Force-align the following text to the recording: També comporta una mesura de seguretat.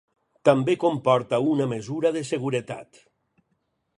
També 0.47 0.75
comporta 0.83 1.39
una 1.51 1.69
mesura 1.75 2.13
de 2.17 2.25
seguretat. 2.31 3.03